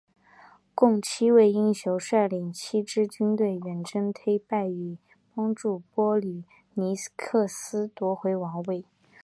[0.73, 4.97] 共七位英雄率领七支军队远征忒拜以
[5.35, 6.43] 帮助波吕
[6.73, 8.83] 尼克斯夺回王位。